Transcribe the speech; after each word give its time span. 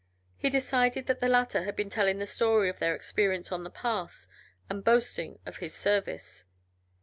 He 0.35 0.49
decided 0.49 1.05
that 1.05 1.19
the 1.19 1.27
latter 1.29 1.63
had 1.63 1.75
been 1.75 1.91
telling 1.91 2.17
the 2.17 2.25
story 2.25 2.69
of 2.69 2.79
their 2.79 2.95
experience 2.95 3.51
on 3.51 3.63
the 3.63 3.69
pass 3.69 4.27
and 4.67 4.83
boasting 4.83 5.37
of 5.45 5.57
his 5.57 5.75
service. 5.75 6.43